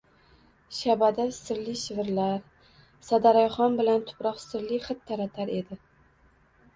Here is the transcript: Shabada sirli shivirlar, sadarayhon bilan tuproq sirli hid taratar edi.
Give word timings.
Shabada 0.75 1.25
sirli 1.39 1.75
shivirlar, 1.81 2.39
sadarayhon 3.09 3.77
bilan 3.81 4.01
tuproq 4.07 4.39
sirli 4.45 4.81
hid 4.87 5.05
taratar 5.11 5.53
edi. 5.59 5.79